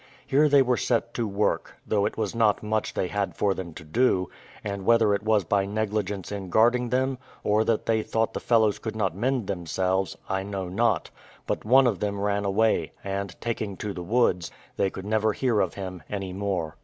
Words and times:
Here 0.25 0.49
they 0.49 0.63
were 0.63 0.77
set 0.77 1.13
to 1.13 1.27
work, 1.27 1.75
though 1.85 2.07
it 2.07 2.17
was 2.17 2.33
not 2.33 2.63
much 2.63 2.95
they 2.95 3.05
had 3.07 3.35
for 3.35 3.53
them 3.53 3.71
to 3.75 3.83
do; 3.83 4.31
and 4.63 4.83
whether 4.83 5.13
it 5.13 5.21
was 5.21 5.43
by 5.43 5.67
negligence 5.67 6.31
in 6.31 6.49
guarding 6.49 6.89
them, 6.89 7.19
or 7.43 7.63
that 7.65 7.85
they 7.85 8.01
thought 8.01 8.33
the 8.33 8.39
fellows 8.39 8.79
could 8.79 8.95
not 8.95 9.13
mend 9.15 9.45
themselves, 9.45 10.17
I 10.27 10.41
know 10.41 10.69
not, 10.69 11.11
but 11.45 11.65
one 11.65 11.85
of 11.85 11.99
them 11.99 12.19
ran 12.19 12.45
away, 12.45 12.93
and, 13.03 13.39
taking 13.39 13.77
to 13.77 13.93
the 13.93 14.01
woods, 14.01 14.49
they 14.75 14.89
could 14.89 15.05
never 15.05 15.33
hear 15.33 15.59
of 15.59 15.75
him 15.75 16.01
any 16.09 16.33
more. 16.33 16.77